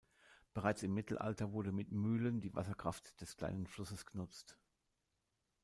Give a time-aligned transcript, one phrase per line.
[0.55, 4.57] Bereits im Mittelalter wurde mit Mühlen die Wasserkraft des kleinen Flusses genutzt.